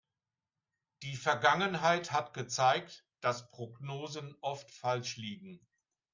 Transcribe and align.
Die 1.03 1.15
Vergangenheit 1.15 2.11
hat 2.11 2.33
gezeigt, 2.33 3.05
dass 3.19 3.51
Prognosen 3.51 4.35
oft 4.41 4.71
falsch 4.71 5.17
liegen. 5.17 5.63